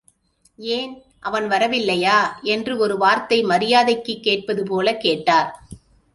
ஏன், 0.57 1.03
அவன் 1.19 1.49
வரவில்லையா? 1.49 2.41
என்று 2.41 2.77
ஒரு 2.77 2.97
வார்த்தை 2.97 3.43
மரியாதைக்குக் 3.43 4.23
கேட்பது 4.23 4.63
போலக் 4.63 5.01
கேட்டார். 5.01 5.63